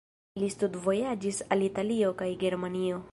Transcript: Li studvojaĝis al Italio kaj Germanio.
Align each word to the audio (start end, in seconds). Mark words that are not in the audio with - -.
Li 0.43 0.47
studvojaĝis 0.53 1.43
al 1.57 1.63
Italio 1.67 2.11
kaj 2.23 2.31
Germanio. 2.45 3.03